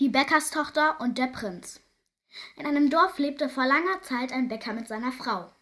Die 0.00 0.08
Bäckerstochter 0.08 1.00
und 1.00 1.18
der 1.18 1.28
Prinz. 1.28 1.80
In 2.56 2.66
einem 2.66 2.90
Dorf 2.90 3.16
lebte 3.18 3.48
vor 3.48 3.64
langer 3.64 4.02
Zeit 4.02 4.32
ein 4.32 4.48
Bäcker 4.48 4.72
mit 4.72 4.88
seiner 4.88 5.12
Frau. 5.12 5.52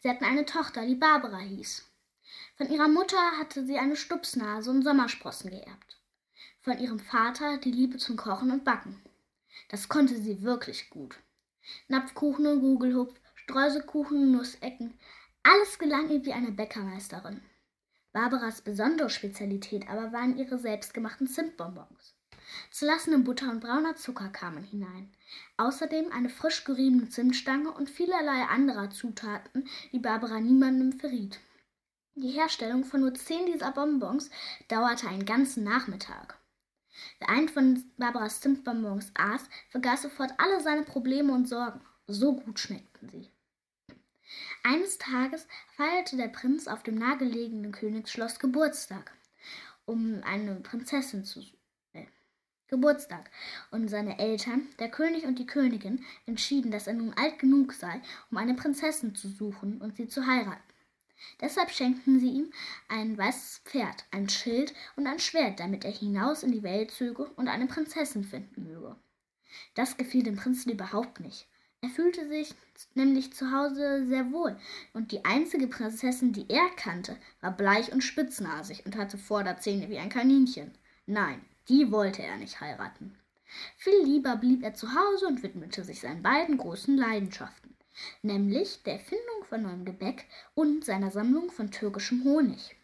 Sie 0.00 0.08
hatten 0.08 0.24
eine 0.24 0.46
Tochter, 0.46 0.86
die 0.86 0.94
Barbara 0.94 1.38
hieß. 1.38 1.84
Von 2.56 2.70
ihrer 2.70 2.86
Mutter 2.86 3.18
hatte 3.36 3.66
sie 3.66 3.76
eine 3.76 3.96
Stupsnase 3.96 4.70
und 4.70 4.82
Sommersprossen 4.82 5.50
geerbt. 5.50 6.00
Von 6.60 6.78
ihrem 6.78 7.00
Vater 7.00 7.58
die 7.58 7.72
Liebe 7.72 7.98
zum 7.98 8.16
Kochen 8.16 8.52
und 8.52 8.62
Backen. 8.64 9.02
Das 9.70 9.88
konnte 9.88 10.22
sie 10.22 10.42
wirklich 10.42 10.88
gut. 10.88 11.18
Napfkuchen 11.88 12.46
und 12.46 12.60
Gugelhupf, 12.60 13.20
Streuselkuchen 13.34 14.18
und 14.18 14.30
Nussecken, 14.30 15.00
alles 15.42 15.80
gelang 15.80 16.10
ihr 16.10 16.24
wie 16.24 16.32
eine 16.32 16.52
Bäckermeisterin. 16.52 17.42
Barbaras 18.12 18.62
besondere 18.62 19.10
Spezialität 19.10 19.88
aber 19.88 20.12
waren 20.12 20.38
ihre 20.38 20.58
selbstgemachten 20.58 21.26
Zimtbonbons. 21.26 22.13
Zerlassene 22.70 23.18
Butter 23.18 23.50
und 23.50 23.60
brauner 23.60 23.96
Zucker 23.96 24.28
kamen 24.28 24.64
hinein. 24.64 25.12
Außerdem 25.56 26.12
eine 26.12 26.28
frisch 26.28 26.64
geriebene 26.64 27.08
Zimtstange 27.08 27.70
und 27.70 27.90
vielerlei 27.90 28.44
anderer 28.44 28.90
Zutaten, 28.90 29.68
die 29.92 29.98
Barbara 29.98 30.40
niemandem 30.40 30.98
verriet. 30.98 31.38
Die 32.16 32.30
Herstellung 32.30 32.84
von 32.84 33.00
nur 33.00 33.14
zehn 33.14 33.46
dieser 33.46 33.72
Bonbons 33.72 34.30
dauerte 34.68 35.08
einen 35.08 35.24
ganzen 35.24 35.64
Nachmittag. 35.64 36.38
Wer 37.18 37.28
einen 37.28 37.48
von 37.48 37.84
Barbaras 37.96 38.40
Zimtbonbons 38.40 39.10
aß, 39.14 39.42
vergaß 39.70 40.02
sofort 40.02 40.32
alle 40.38 40.60
seine 40.60 40.82
Probleme 40.82 41.32
und 41.32 41.48
Sorgen. 41.48 41.80
So 42.06 42.36
gut 42.36 42.60
schmeckten 42.60 43.08
sie. 43.08 43.30
Eines 44.62 44.98
Tages 44.98 45.46
feierte 45.76 46.16
der 46.16 46.28
Prinz 46.28 46.68
auf 46.68 46.82
dem 46.82 46.94
nahegelegenen 46.94 47.72
Königsschloss 47.72 48.38
Geburtstag, 48.38 49.12
um 49.84 50.22
eine 50.24 50.56
Prinzessin 50.56 51.24
zu 51.24 51.40
äh, 51.40 51.63
Geburtstag. 52.74 53.30
Und 53.70 53.88
seine 53.88 54.18
Eltern, 54.18 54.68
der 54.78 54.90
König 54.90 55.24
und 55.24 55.38
die 55.38 55.46
Königin, 55.46 56.04
entschieden, 56.26 56.70
dass 56.70 56.86
er 56.86 56.94
nun 56.94 57.14
alt 57.14 57.38
genug 57.38 57.72
sei, 57.72 58.00
um 58.30 58.38
eine 58.38 58.54
Prinzessin 58.54 59.14
zu 59.14 59.28
suchen 59.28 59.80
und 59.80 59.96
sie 59.96 60.08
zu 60.08 60.26
heiraten. 60.26 60.74
Deshalb 61.40 61.70
schenkten 61.70 62.18
sie 62.18 62.30
ihm 62.30 62.52
ein 62.88 63.16
weißes 63.16 63.62
Pferd, 63.64 64.04
ein 64.10 64.28
Schild 64.28 64.74
und 64.96 65.06
ein 65.06 65.20
Schwert, 65.20 65.60
damit 65.60 65.84
er 65.84 65.92
hinaus 65.92 66.42
in 66.42 66.52
die 66.52 66.62
Welt 66.64 66.90
zöge 66.90 67.24
und 67.36 67.48
eine 67.48 67.66
Prinzessin 67.66 68.24
finden 68.24 68.64
möge. 68.64 68.96
Das 69.74 69.96
gefiel 69.96 70.24
dem 70.24 70.36
Prinzen 70.36 70.72
überhaupt 70.72 71.20
nicht. 71.20 71.46
Er 71.80 71.90
fühlte 71.90 72.26
sich 72.28 72.54
nämlich 72.94 73.34
zu 73.34 73.52
Hause 73.52 74.06
sehr 74.06 74.32
wohl, 74.32 74.58
und 74.94 75.12
die 75.12 75.24
einzige 75.24 75.68
Prinzessin, 75.68 76.32
die 76.32 76.48
er 76.48 76.68
kannte, 76.76 77.16
war 77.40 77.52
bleich 77.52 77.92
und 77.92 78.02
spitznasig 78.02 78.84
und 78.86 78.96
hatte 78.96 79.18
Vorderzähne 79.18 79.88
wie 79.90 79.98
ein 79.98 80.08
Kaninchen. 80.08 80.72
Nein, 81.06 81.44
die 81.68 81.90
wollte 81.90 82.22
er 82.22 82.36
nicht 82.36 82.60
heiraten. 82.60 83.18
Viel 83.76 84.02
lieber 84.04 84.36
blieb 84.36 84.62
er 84.62 84.74
zu 84.74 84.94
Hause 84.94 85.26
und 85.26 85.42
widmete 85.42 85.84
sich 85.84 86.00
seinen 86.00 86.22
beiden 86.22 86.58
großen 86.58 86.96
Leidenschaften, 86.96 87.76
nämlich 88.22 88.82
der 88.82 88.94
Erfindung 88.94 89.44
von 89.48 89.62
neuem 89.62 89.84
Gebäck 89.84 90.26
und 90.54 90.84
seiner 90.84 91.10
Sammlung 91.10 91.50
von 91.50 91.70
türkischem 91.70 92.24
Honig. 92.24 92.76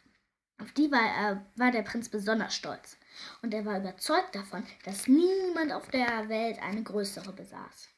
Auf 0.59 0.73
die 0.73 0.91
war, 0.93 1.01
er, 1.01 1.47
war 1.57 1.71
der 1.71 1.83
Prinz 1.83 2.09
besonders 2.09 2.55
stolz, 2.55 2.99
und 3.43 3.53
er 3.55 3.65
war 3.65 3.79
überzeugt 3.79 4.35
davon, 4.35 4.63
dass 4.85 5.09
niemand 5.09 5.73
auf 5.73 5.89
der 5.89 6.29
Welt 6.29 6.63
eine 6.63 6.83
größere 6.83 7.33
besaß. 7.33 7.89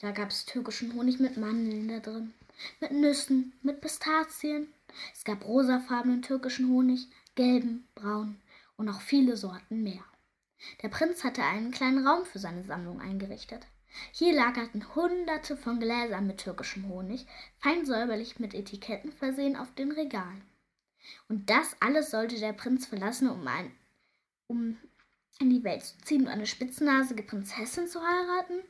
Da 0.00 0.10
gab 0.10 0.30
es 0.30 0.44
türkischen 0.44 0.92
Honig 0.94 1.20
mit 1.20 1.36
Mandeln 1.36 1.88
da 1.88 2.00
drin, 2.00 2.34
mit 2.80 2.90
Nüssen, 2.90 3.52
mit 3.62 3.80
Pistazien. 3.80 4.72
Es 5.14 5.24
gab 5.24 5.44
rosafarbenen 5.44 6.22
türkischen 6.22 6.68
Honig, 6.68 7.06
gelben, 7.34 7.88
braunen 7.94 8.42
und 8.76 8.86
noch 8.86 9.00
viele 9.00 9.36
Sorten 9.36 9.82
mehr. 9.82 10.04
Der 10.82 10.88
Prinz 10.88 11.24
hatte 11.24 11.42
einen 11.42 11.70
kleinen 11.70 12.06
Raum 12.06 12.24
für 12.24 12.38
seine 12.38 12.64
Sammlung 12.64 13.00
eingerichtet. 13.00 13.66
Hier 14.12 14.34
lagerten 14.34 14.94
hunderte 14.94 15.56
von 15.56 15.78
Gläsern 15.78 16.26
mit 16.26 16.38
türkischem 16.38 16.88
Honig, 16.88 17.26
fein 17.58 17.84
säuberlich 17.84 18.38
mit 18.38 18.54
Etiketten 18.54 19.12
versehen 19.12 19.56
auf 19.56 19.74
den 19.74 19.92
Regalen. 19.92 20.42
Und 21.28 21.50
das 21.50 21.76
alles 21.80 22.10
sollte 22.10 22.38
der 22.38 22.52
Prinz 22.52 22.86
verlassen, 22.86 23.28
um, 23.28 23.46
ein, 23.46 23.72
um 24.46 24.78
in 25.40 25.50
die 25.50 25.64
Welt 25.64 25.82
zu 25.82 25.98
ziehen 25.98 26.22
und 26.22 26.28
eine 26.28 26.46
spitznasige 26.46 27.22
Prinzessin 27.22 27.86
zu 27.88 28.00
heiraten? 28.00 28.60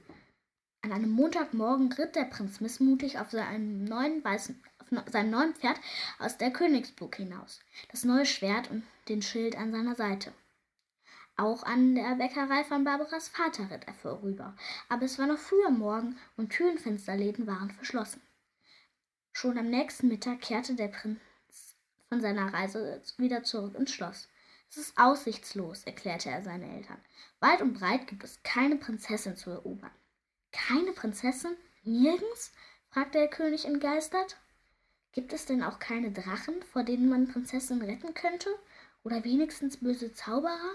An 0.81 0.93
einem 0.93 1.11
Montagmorgen 1.11 1.93
ritt 1.93 2.17
der 2.17 2.25
Prinz 2.25 2.61
missmutig 2.61 3.19
auf 3.19 3.31
seinem 3.31 3.85
neuen, 3.85 4.25
weißen, 4.25 4.61
auf 4.79 5.09
seinem 5.11 5.31
neuen 5.31 5.55
Pferd 5.55 5.79
aus 6.19 6.39
der 6.39 6.51
Königsburg 6.51 7.15
hinaus, 7.17 7.61
das 7.93 8.05
neue 8.05 8.27
Schwert 8.27 8.69
und 8.71 8.83
den 9.09 9.23
Schild 9.23 9.57
an 9.57 9.73
seiner 9.73 9.95
Seite. 9.95 10.33
Auch 11.37 11.63
an 11.63 11.95
der 11.95 12.15
Bäckerei 12.17 12.63
von 12.65 12.85
Barbaras 12.85 13.29
Vater 13.29 13.71
ritt 13.71 13.87
er 13.87 13.95
vorüber, 13.95 14.55
aber 14.89 15.05
es 15.05 15.19
war 15.19 15.27
noch 15.27 15.39
früh 15.39 15.65
am 15.67 15.79
Morgen 15.79 16.19
und 16.37 16.51
Türen, 16.51 16.79
Fensterläden 16.79 17.47
waren 17.47 17.71
verschlossen. 17.71 18.21
Schon 19.33 19.57
am 19.59 19.71
nächsten 19.71 20.09
Mittag 20.09 20.43
kehrte 20.43 20.75
der 20.75 20.89
Prinz 20.89 21.21
von 22.09 22.21
seiner 22.21 22.53
Reise 22.53 23.03
wieder 23.17 23.43
zurück 23.43 23.75
ins 23.75 23.93
Schloss. 23.93 24.29
Es 24.69 24.77
ist 24.77 24.99
aussichtslos, 24.99 25.85
erklärte 25.85 26.31
er 26.31 26.43
seinen 26.43 26.71
Eltern. 26.71 27.03
Weit 27.41 27.63
und 27.63 27.75
breit 27.75 28.07
gibt 28.07 28.25
es 28.25 28.43
keine 28.43 28.77
Prinzessin 28.77 29.37
zu 29.37 29.51
erobern. 29.51 29.91
Keine 30.53 30.93
Prinzessin? 30.93 31.57
Nirgends? 31.83 32.53
fragte 32.91 33.19
der 33.19 33.29
König 33.29 33.65
entgeistert. 33.65 34.37
Gibt 35.13 35.33
es 35.33 35.47
denn 35.47 35.63
auch 35.63 35.79
keine 35.79 36.13
Drachen, 36.13 36.63
vor 36.63 36.85
denen 36.85 37.09
man 37.09 37.29
Prinzessinnen 37.29 37.83
retten 37.83 38.15
könnte? 38.15 38.51
Oder 39.05 39.25
wenigstens 39.25 39.79
böse 39.79 40.13
Zauberer? 40.13 40.75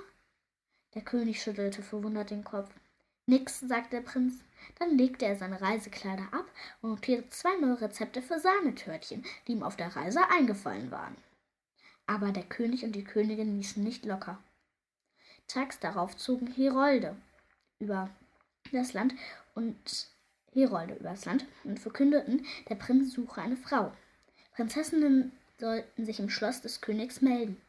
Der 0.94 1.02
König 1.02 1.42
schüttelte 1.42 1.82
verwundert 1.82 2.30
den 2.30 2.44
Kopf. 2.44 2.70
Nix, 3.26 3.60
sagte 3.60 3.98
der 3.98 4.02
Prinz. 4.02 4.40
Dann 4.80 4.98
legte 4.98 5.26
er 5.26 5.36
seine 5.36 5.62
Reisekleider 5.62 6.28
ab 6.32 6.46
und 6.82 6.90
notierte 6.90 7.30
zwei 7.30 7.56
neue 7.58 7.82
Rezepte 7.82 8.22
für 8.22 8.40
Sahnetörtchen, 8.40 9.24
die 9.48 9.54
ihm 9.54 9.64
auf 9.64 9.76
der 9.76 9.96
Reise 9.96 10.22
eingefallen 10.30 10.92
waren. 10.92 11.16
Aber 12.06 12.32
der 12.32 12.44
König 12.44 12.84
und 12.84 12.94
die 12.94 13.04
Königin 13.04 13.58
ließen 13.58 13.84
nicht 13.84 14.06
locker. 14.06 14.42
Tags 15.48 15.80
darauf 15.80 16.18
zogen 16.18 16.48
Herolde 16.48 17.16
über 17.80 18.10
das 18.72 18.94
Land 18.94 19.14
und 19.56 20.10
Herolde 20.54 20.96
übers 20.96 21.26
Land 21.26 21.46
und 21.64 21.80
verkündeten, 21.80 22.46
der 22.70 22.76
Prinz 22.76 23.14
suche 23.14 23.42
eine 23.42 23.58
Frau. 23.58 23.94
Prinzessinnen 24.54 25.32
sollten 25.60 26.06
sich 26.06 26.20
im 26.20 26.30
Schloss 26.30 26.62
des 26.62 26.82
Königs 26.82 27.22
melden. 27.22 27.62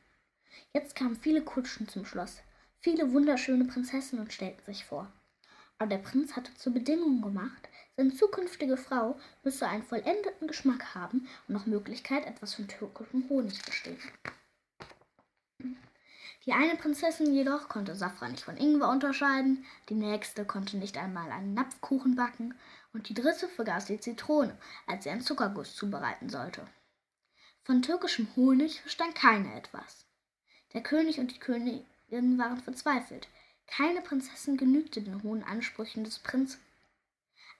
Jetzt 0.72 0.94
kamen 0.94 1.16
viele 1.16 1.42
Kutschen 1.42 1.88
zum 1.88 2.04
Schloss, 2.04 2.38
viele 2.80 3.12
wunderschöne 3.12 3.64
Prinzessinnen 3.64 4.24
und 4.24 4.32
stellten 4.32 4.64
sich 4.64 4.84
vor. 4.84 5.12
Aber 5.78 5.88
der 5.88 5.98
Prinz 5.98 6.36
hatte 6.36 6.54
zur 6.54 6.74
Bedingung 6.74 7.22
gemacht, 7.22 7.68
seine 7.96 8.14
zukünftige 8.14 8.76
Frau 8.76 9.18
müsse 9.42 9.66
einen 9.66 9.82
vollendeten 9.82 10.46
Geschmack 10.48 10.94
haben 10.94 11.28
und 11.46 11.54
nach 11.54 11.66
Möglichkeit 11.66 12.26
etwas 12.26 12.54
von 12.54 12.68
türkischem 12.68 13.28
Honig 13.28 13.64
bestehen. 13.64 13.98
Die 16.46 16.52
eine 16.52 16.76
Prinzessin 16.76 17.34
jedoch 17.34 17.68
konnte 17.68 17.94
Safran 17.94 18.30
nicht 18.30 18.44
von 18.44 18.56
Ingwer 18.56 18.88
unterscheiden, 18.88 19.66
die 19.88 19.94
nächste 19.94 20.44
konnte 20.44 20.78
nicht 20.78 20.96
einmal 20.96 21.30
einen 21.30 21.54
Napfkuchen 21.54 22.16
backen 22.16 22.54
und 22.94 23.08
die 23.08 23.14
dritte 23.14 23.48
vergaß 23.48 23.86
die 23.86 24.00
Zitrone, 24.00 24.56
als 24.86 25.04
sie 25.04 25.10
einen 25.10 25.20
Zuckerguss 25.20 25.76
zubereiten 25.76 26.30
sollte. 26.30 26.66
Von 27.64 27.82
türkischem 27.82 28.28
Honig 28.34 28.80
verstand 28.80 29.14
keiner 29.14 29.54
etwas. 29.56 30.07
Der 30.74 30.82
König 30.82 31.18
und 31.18 31.34
die 31.34 31.38
Königin 31.38 32.38
waren 32.38 32.60
verzweifelt. 32.60 33.28
Keine 33.66 34.00
Prinzessin 34.00 34.56
genügte 34.56 35.02
den 35.02 35.22
hohen 35.22 35.42
Ansprüchen 35.42 36.04
des 36.04 36.18
Prinzen. 36.18 36.60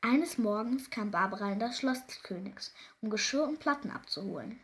Eines 0.00 0.38
Morgens 0.38 0.90
kam 0.90 1.10
Barbara 1.10 1.52
in 1.52 1.58
das 1.58 1.78
Schloss 1.78 2.06
des 2.06 2.22
Königs, 2.22 2.72
um 3.00 3.10
Geschirr 3.10 3.48
und 3.48 3.60
Platten 3.60 3.90
abzuholen. 3.90 4.60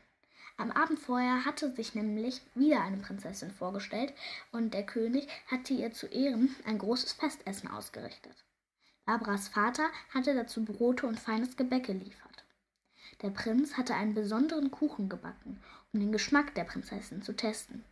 Am 0.57 0.71
Abend 0.71 1.01
vorher 1.01 1.45
hatte 1.45 1.75
sich 1.75 1.95
nämlich 1.95 2.41
wieder 2.55 2.81
eine 2.81 2.99
Prinzessin 2.99 3.51
vorgestellt 3.51 4.15
und 4.53 4.73
der 4.73 4.87
König 4.87 5.27
hatte 5.49 5.75
ihr 5.75 5.93
zu 5.93 6.07
Ehren 6.07 6.55
ein 6.65 6.79
großes 6.79 7.15
Festessen 7.15 7.69
ausgerichtet. 7.69 8.37
Barbaras 9.05 9.49
Vater 9.49 9.91
hatte 10.11 10.35
dazu 10.35 10.65
Brote 10.65 11.07
und 11.07 11.19
feines 11.19 11.57
Gebäck 11.57 11.87
geliefert. 11.87 12.45
Der 13.23 13.31
Prinz 13.31 13.77
hatte 13.77 13.95
einen 13.95 14.15
besonderen 14.15 14.71
Kuchen 14.71 15.09
gebacken, 15.09 15.61
um 15.93 16.01
den 16.01 16.13
Geschmack 16.13 16.55
der 16.55 16.65
Prinzessin 16.65 17.23
zu 17.23 17.35
testen. 17.35 17.85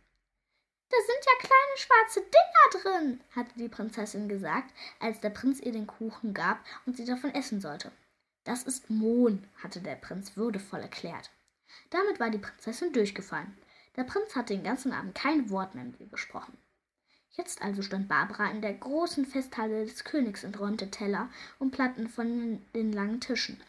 Da 0.93 0.99
sind 0.99 1.25
ja 1.25 1.31
kleine 1.39 1.77
schwarze 1.77 2.21
Dinger 2.21 2.83
drin, 2.83 3.21
hatte 3.31 3.49
die 3.57 3.67
Prinzessin 3.67 4.29
gesagt, 4.29 4.71
als 4.99 5.19
der 5.19 5.31
Prinz 5.31 5.59
ihr 5.59 5.71
den 5.71 5.87
Kuchen 5.87 6.35
gab 6.35 6.63
und 6.85 6.95
sie 6.95 7.05
davon 7.05 7.33
essen 7.33 7.61
sollte. 7.61 7.91
Das 8.43 8.61
ist 8.61 8.91
Mohn, 8.91 9.47
hatte 9.63 9.81
der 9.81 9.95
Prinz 9.95 10.37
würdevoll 10.37 10.81
erklärt. 10.81 11.31
Damit 11.89 12.19
war 12.19 12.29
die 12.29 12.37
Prinzessin 12.37 12.93
durchgefallen. 12.93 13.57
Der 13.95 14.03
Prinz 14.03 14.35
hatte 14.35 14.53
den 14.53 14.63
ganzen 14.63 14.91
Abend 14.91 15.15
kein 15.15 15.49
Wort 15.49 15.73
mehr 15.73 15.83
mit 15.83 15.99
ihr 15.99 16.09
gesprochen. 16.09 16.55
Jetzt 17.31 17.63
also 17.63 17.81
stand 17.81 18.07
Barbara 18.07 18.51
in 18.51 18.61
der 18.61 18.73
großen 18.73 19.25
Festhalle 19.25 19.85
des 19.87 20.03
Königs 20.03 20.43
und 20.43 20.59
räumte 20.59 20.91
Teller 20.91 21.27
und 21.57 21.71
Platten 21.71 22.07
von 22.07 22.63
den 22.75 22.93
langen 22.93 23.19
Tischen. 23.19 23.59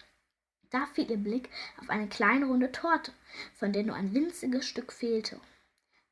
Da 0.69 0.85
fiel 0.93 1.11
ihr 1.11 1.17
Blick 1.17 1.49
auf 1.81 1.89
eine 1.89 2.07
kleine 2.07 2.45
runde 2.45 2.71
Torte, 2.71 3.13
von 3.55 3.73
der 3.73 3.85
nur 3.85 3.97
ein 3.97 4.13
winziges 4.13 4.67
Stück 4.67 4.93
fehlte. 4.93 5.41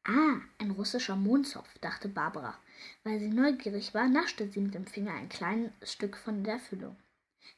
Ah, 0.04 0.40
ein 0.58 0.72
russischer 0.72 1.14
Mondzopf, 1.14 1.78
dachte 1.78 2.08
Barbara. 2.08 2.58
Weil 3.04 3.20
sie 3.20 3.28
neugierig 3.28 3.94
war, 3.94 4.08
naschte 4.08 4.48
sie 4.48 4.60
mit 4.60 4.74
dem 4.74 4.86
Finger 4.86 5.14
ein 5.14 5.28
kleines 5.28 5.72
Stück 5.84 6.16
von 6.16 6.42
der 6.42 6.58
Füllung. 6.58 6.96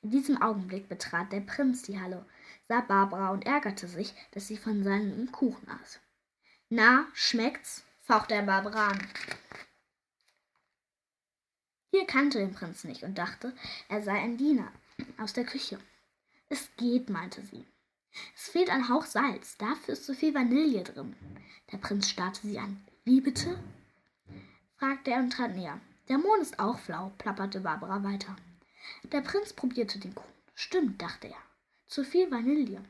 In 0.02 0.10
diesem 0.10 0.40
Augenblick 0.42 0.88
betrat 0.88 1.32
der 1.32 1.40
Prinz 1.40 1.82
die 1.82 1.98
Halle, 1.98 2.26
sah 2.68 2.80
Barbara 2.82 3.30
und 3.30 3.46
ärgerte 3.46 3.88
sich, 3.88 4.14
dass 4.32 4.46
sie 4.46 4.58
von 4.58 4.84
seinem 4.84 5.32
Kuchen 5.32 5.68
aß. 5.68 6.00
Na, 6.68 7.06
schmeckt's? 7.14 7.84
fauchte 8.02 8.34
er 8.34 8.42
Barbara 8.42 8.88
an. 8.88 9.08
Hier 11.90 12.06
kannte 12.06 12.38
den 12.38 12.52
Prinz 12.52 12.84
nicht 12.84 13.04
und 13.04 13.16
dachte, 13.16 13.54
er 13.88 14.02
sei 14.02 14.18
ein 14.20 14.36
Diener 14.36 14.70
aus 15.16 15.32
der 15.32 15.44
Küche. 15.44 15.78
Es 16.48 16.68
geht, 16.76 17.08
meinte 17.08 17.40
sie. 17.42 17.64
Es 18.34 18.48
fehlt 18.48 18.70
ein 18.70 18.88
Hauch 18.88 19.04
Salz, 19.04 19.56
dafür 19.58 19.94
ist 19.94 20.06
so 20.06 20.14
viel 20.14 20.34
Vanille 20.34 20.82
drin. 20.82 21.16
Der 21.72 21.78
Prinz 21.78 22.08
starrte 22.08 22.46
sie 22.46 22.58
an. 22.58 22.84
Wie 23.04 23.20
bitte? 23.20 23.58
fragte 24.76 25.10
er 25.12 25.20
und 25.20 25.30
trat 25.30 25.54
näher. 25.54 25.80
Der 26.08 26.18
Mond 26.18 26.42
ist 26.42 26.58
auch 26.58 26.78
flau, 26.78 27.12
plapperte 27.18 27.60
Barbara 27.60 28.02
weiter. 28.02 28.36
Der 29.04 29.20
Prinz 29.20 29.52
probierte 29.52 29.98
den 29.98 30.14
Kuchen. 30.14 30.32
Stimmt, 30.54 31.00
dachte 31.00 31.28
er. 31.28 31.42
Zu 31.86 32.04
viel 32.04 32.30
Vanille. 32.30 32.84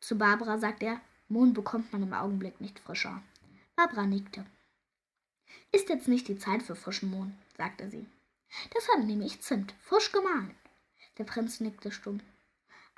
Zu 0.00 0.16
Barbara 0.16 0.58
sagte 0.58 0.86
er, 0.86 1.00
Mohn 1.28 1.54
bekommt 1.54 1.92
man 1.92 2.02
im 2.02 2.12
Augenblick 2.12 2.60
nicht 2.60 2.80
frischer. 2.80 3.22
Barbara 3.76 4.06
nickte. 4.06 4.44
Ist 5.72 5.88
jetzt 5.88 6.08
nicht 6.08 6.28
die 6.28 6.38
Zeit 6.38 6.62
für 6.62 6.74
frischen 6.74 7.10
Mohn, 7.10 7.38
sagte 7.56 7.88
sie. 7.88 8.06
Deshalb 8.74 9.04
nehme 9.04 9.24
ich 9.24 9.40
Zimt, 9.40 9.74
frisch 9.80 10.12
gemahlen. 10.12 10.54
Der 11.18 11.24
Prinz 11.24 11.60
nickte 11.60 11.92
stumm. 11.92 12.20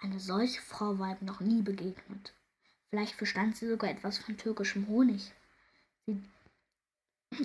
Eine 0.02 0.19
solche 0.19 0.60
Frau 0.60 0.99
war 0.99 1.10
ihm 1.10 1.26
noch 1.26 1.40
nie 1.40 1.62
begegnet. 1.62 2.34
Vielleicht 2.90 3.14
verstand 3.14 3.56
sie 3.56 3.69
sogar 3.69 3.90
etwas 3.90 4.19
von 4.19 4.37
türkischem 4.37 4.88
Honig. 4.88 5.32
Sie 6.06 6.20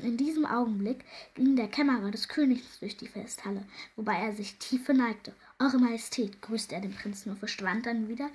in 0.04 0.18
diesem 0.18 0.46
Augenblick 0.46 1.06
ging 1.36 1.56
der 1.56 1.70
Kämmerer 1.70 2.12
des 2.12 2.28
Königs 2.28 2.80
durch 2.80 2.98
die 2.98 3.08
Festhalle, 3.08 3.64
wobei 3.96 4.16
er 4.16 4.34
sich 4.34 4.58
tief 4.58 4.84
verneigte. 4.84 5.34
Eure 5.60 5.78
Majestät, 5.78 6.42
grüßte 6.42 6.76
er 6.76 6.82
den 6.82 6.94
Prinzen 6.94 7.30
und 7.30 7.40
verschwand 7.40 7.86
dann 7.86 8.10
wieder 8.10 8.30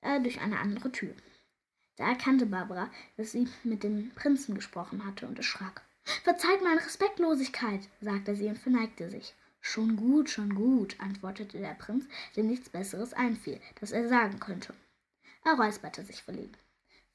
äh, 0.00 0.20
durch 0.20 0.40
eine 0.40 0.58
andere 0.58 0.90
Tür. 0.90 1.14
Da 1.96 2.08
erkannte 2.08 2.46
Barbara, 2.46 2.90
dass 3.16 3.32
sie 3.32 3.46
mit 3.62 3.84
dem 3.84 4.10
Prinzen 4.16 4.54
gesprochen 4.54 5.04
hatte 5.06 5.28
und 5.28 5.38
erschrak. 5.38 5.82
Verzeiht 6.24 6.62
meine 6.62 6.84
Respektlosigkeit, 6.84 7.88
sagte 8.00 8.34
sie 8.34 8.48
und 8.48 8.58
verneigte 8.58 9.08
sich. 9.08 9.34
Schon 9.68 9.96
gut, 9.96 10.30
schon 10.30 10.54
gut, 10.54 10.94
antwortete 11.00 11.58
der 11.58 11.74
Prinz, 11.74 12.06
dem 12.36 12.46
nichts 12.46 12.70
Besseres 12.70 13.12
einfiel, 13.12 13.60
das 13.80 13.90
er 13.90 14.08
sagen 14.08 14.38
könnte. 14.38 14.72
Er 15.44 15.54
räusperte 15.54 16.04
sich 16.04 16.22
verlegen. 16.22 16.56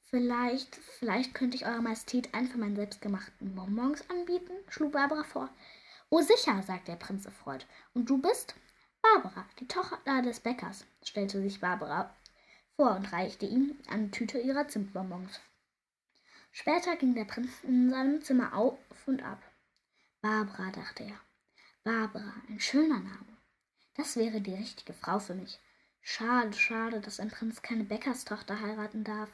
Vielleicht, 0.04 0.76
vielleicht 0.76 1.34
könnte 1.34 1.56
ich 1.56 1.64
Eurer 1.64 1.80
Majestät 1.80 2.34
einen 2.34 2.48
von 2.48 2.60
meinen 2.60 2.76
selbstgemachten 2.76 3.54
Bonbons 3.54 4.08
anbieten, 4.10 4.52
schlug 4.68 4.92
Barbara 4.92 5.24
vor. 5.24 5.48
Oh, 6.10 6.20
sicher, 6.20 6.62
sagte 6.62 6.92
der 6.92 6.98
Prinz 6.98 7.24
erfreut. 7.24 7.66
Und 7.94 8.10
du 8.10 8.18
bist? 8.18 8.54
Barbara, 9.00 9.46
die 9.58 9.66
Tochter 9.66 10.20
des 10.20 10.40
Bäckers, 10.40 10.84
stellte 11.02 11.40
sich 11.40 11.58
Barbara 11.58 12.14
vor 12.76 12.94
und 12.94 13.10
reichte 13.14 13.46
ihm 13.46 13.78
eine 13.88 14.10
Tüte 14.10 14.38
ihrer 14.38 14.68
Zimtbonbons. 14.68 15.40
Später 16.50 16.96
ging 16.96 17.14
der 17.14 17.24
Prinz 17.24 17.50
in 17.62 17.88
seinem 17.88 18.20
Zimmer 18.20 18.54
auf 18.54 18.78
und 19.06 19.22
ab. 19.22 19.42
Barbara, 20.20 20.70
dachte 20.70 21.04
er. 21.04 21.31
Barbara, 21.84 22.32
ein 22.48 22.60
schöner 22.60 23.00
Name. 23.00 23.36
Das 23.94 24.16
wäre 24.16 24.40
die 24.40 24.54
richtige 24.54 24.92
Frau 24.92 25.18
für 25.18 25.34
mich. 25.34 25.58
Schade, 26.00 26.52
schade, 26.52 27.00
dass 27.00 27.20
ein 27.20 27.30
Prinz 27.30 27.62
keine 27.62 27.84
Bäckerstochter 27.84 28.60
heiraten 28.60 29.04
darf 29.04 29.30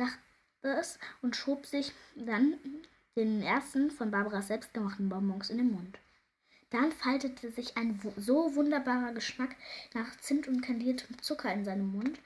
dachte 0.00 0.18
es 0.62 0.98
und 1.22 1.36
schob 1.36 1.66
sich 1.66 1.92
dann 2.16 2.58
den 3.16 3.42
ersten 3.42 3.90
von 3.90 4.10
Barbaras 4.10 4.48
selbstgemachten 4.48 5.08
Bonbons 5.08 5.50
in 5.50 5.58
den 5.58 5.72
Mund. 5.72 5.98
Dann 6.70 6.92
faltete 6.92 7.50
sich 7.50 7.76
ein 7.76 8.00
so 8.16 8.54
wunderbarer 8.54 9.12
Geschmack 9.12 9.56
nach 9.92 10.16
Zimt 10.18 10.46
und 10.46 10.62
kandiertem 10.62 11.20
Zucker 11.20 11.52
in 11.52 11.64
seinem 11.64 11.92
Mund, 11.92 12.18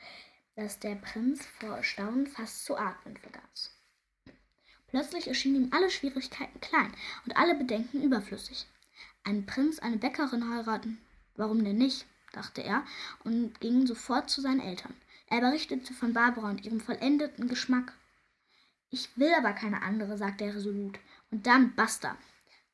dass 0.54 0.78
der 0.78 0.96
Prinz 0.96 1.44
vor 1.58 1.82
Staunen 1.82 2.26
fast 2.26 2.64
zu 2.64 2.76
atmen 2.76 3.16
vergaß. 3.16 3.72
Plötzlich 4.88 5.26
erschienen 5.26 5.64
ihm 5.64 5.72
alle 5.72 5.90
Schwierigkeiten 5.90 6.60
klein 6.60 6.92
und 7.24 7.36
alle 7.36 7.56
Bedenken 7.56 8.02
überflüssig. 8.02 8.66
Ein 9.24 9.46
Prinz 9.46 9.78
eine 9.78 9.96
Bäckerin 9.96 10.50
heiraten? 10.50 10.98
Warum 11.34 11.64
denn 11.64 11.78
nicht? 11.78 12.06
dachte 12.32 12.62
er 12.62 12.84
und 13.24 13.58
ging 13.60 13.86
sofort 13.86 14.28
zu 14.28 14.40
seinen 14.40 14.60
Eltern. 14.60 14.94
Er 15.28 15.40
berichtete 15.40 15.94
von 15.94 16.12
Barbara 16.12 16.50
und 16.50 16.64
ihrem 16.64 16.80
vollendeten 16.80 17.48
Geschmack. 17.48 17.94
Ich 18.90 19.08
will 19.16 19.32
aber 19.34 19.52
keine 19.52 19.82
andere, 19.82 20.18
sagte 20.18 20.44
er 20.44 20.54
resolut. 20.54 20.98
Und 21.30 21.46
dann 21.46 21.74
basta. 21.74 22.16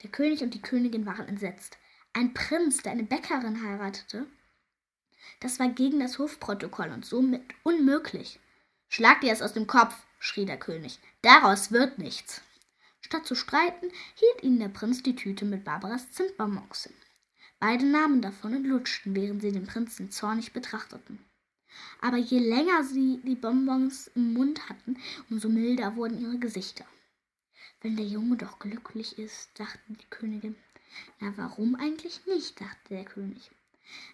Der 0.02 0.11
König 0.11 0.43
und 0.43 0.52
die 0.55 0.62
Königin 0.62 1.06
waren 1.06 1.29
entsetzt. 1.29 1.79
Ein 2.12 2.35
Prinz, 2.35 2.82
der 2.82 2.93
eine 2.93 3.05
Bäckerin 3.05 3.62
heiratete? 3.64 4.26
Das 5.38 5.61
war 5.61 5.69
gegen 5.69 6.00
das 6.00 6.19
Hofprotokoll 6.19 6.91
und 6.91 7.06
somit 7.06 7.43
unmöglich. 7.62 8.41
Schlag 8.88 9.20
dir 9.20 9.32
es 9.32 9.43
aus 9.43 9.52
dem 9.52 9.69
Kopf, 9.69 9.94
schrie 10.19 10.47
der 10.47 10.58
König. 10.58 10.99
Daraus 11.23 11.70
wird 11.70 11.99
nichts. 11.99 12.43
Statt 13.11 13.27
zu 13.27 13.35
streiten, 13.35 13.91
hielt 14.15 14.45
ihnen 14.45 14.61
der 14.61 14.69
Prinz 14.69 15.03
die 15.03 15.17
Tüte 15.17 15.45
mit 15.45 15.65
Barbaras 15.65 16.12
Zimtbonbons 16.12 16.85
hin. 16.85 16.95
Beide 17.59 17.85
nahmen 17.85 18.23
davon 18.23 18.55
und 18.55 18.65
lutschten, 18.65 19.17
während 19.17 19.43
sie 19.43 19.51
den 19.51 19.67
Prinzen 19.67 20.12
zornig 20.12 20.53
betrachteten. 20.53 21.19
Aber 22.01 22.19
je 22.19 22.39
länger 22.39 22.85
sie 22.85 23.21
die 23.25 23.35
Bonbons 23.35 24.12
im 24.15 24.35
Mund 24.35 24.69
hatten, 24.69 24.97
umso 25.29 25.49
milder 25.49 25.97
wurden 25.97 26.21
ihre 26.21 26.39
Gesichter. 26.39 26.85
Wenn 27.81 27.97
der 27.97 28.07
Junge 28.07 28.37
doch 28.37 28.61
glücklich 28.61 29.19
ist, 29.19 29.59
dachte 29.59 29.81
die 29.89 30.09
Königin. 30.09 30.55
Na, 31.19 31.37
warum 31.37 31.75
eigentlich 31.75 32.25
nicht? 32.27 32.61
dachte 32.61 32.91
der 32.91 33.07
König. 33.07 33.51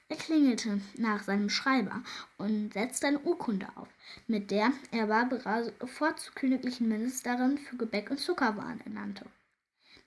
Er 0.09 0.17
klingelte 0.17 0.81
nach 0.97 1.25
seinem 1.25 1.51
Schreiber 1.51 2.03
und 2.39 2.75
setzte 2.75 3.09
eine 3.09 3.19
Urkunde 3.19 3.67
auf, 3.75 3.89
mit 4.29 4.51
der 4.51 4.73
er 4.93 5.09
Barbara 5.09 5.65
sofort 5.65 6.21
zur 6.21 6.35
königlichen 6.35 6.89
Ministerin 6.89 7.59
für 7.59 7.77
Gebäck 7.77 8.11
und 8.11 8.21
Zuckerwaren 8.21 8.81
ernannte. 8.83 9.27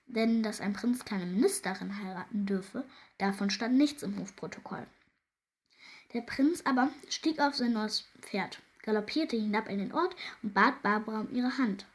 Denn 0.07 0.41
dass 0.41 0.61
ein 0.61 0.73
Prinz 0.73 1.03
keine 1.03 1.25
Ministerin 1.25 2.01
heiraten 2.01 2.45
dürfe, 2.45 2.85
davon 3.17 3.49
stand 3.49 3.75
nichts 3.75 4.01
im 4.01 4.17
Hofprotokoll. 4.17 4.87
Der 6.13 6.21
Prinz 6.21 6.61
aber 6.65 6.89
stieg 7.09 7.39
auf 7.39 7.55
sein 7.55 7.73
neues 7.73 8.07
Pferd, 8.21 8.61
galoppierte 8.83 9.35
hinab 9.35 9.69
in 9.69 9.79
den 9.79 9.91
Ort 9.91 10.15
und 10.41 10.53
bat 10.53 10.81
Barbara 10.81 11.19
um 11.21 11.35
ihre 11.35 11.57
Hand. 11.57 11.85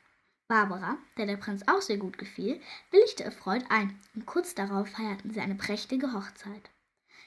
Barbara, 0.46 0.98
der 1.16 1.26
der 1.26 1.38
Prinz 1.38 1.62
auch 1.66 1.80
sehr 1.80 1.96
gut 1.96 2.18
gefiel, 2.18 2.60
willigte 2.90 3.24
erfreut 3.24 3.64
ein, 3.70 3.98
und 4.14 4.26
kurz 4.26 4.54
darauf 4.54 4.88
feierten 4.90 5.32
sie 5.32 5.40
eine 5.40 5.54
prächtige 5.54 6.12
Hochzeit. 6.12 6.70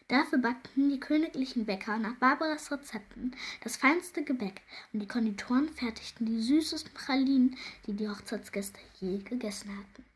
Dafür 0.09 0.39
backten 0.39 0.89
die 0.89 1.01
königlichen 1.01 1.65
Bäcker 1.65 1.97
nach 1.97 2.15
Barbaras 2.15 2.71
Rezepten 2.71 3.35
das 3.61 3.75
feinste 3.75 4.23
Gebäck 4.23 4.61
und 4.93 5.01
die 5.01 5.07
Konditoren 5.07 5.67
fertigten 5.67 6.25
die 6.25 6.41
süßesten 6.41 6.93
Pralinen, 6.93 7.57
die 7.85 7.93
die 7.93 8.07
Hochzeitsgäste 8.07 8.79
je 9.01 9.17
gegessen 9.17 9.69
hatten. 9.77 10.06